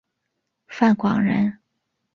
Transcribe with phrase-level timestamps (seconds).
[0.65, 1.59] 范广人。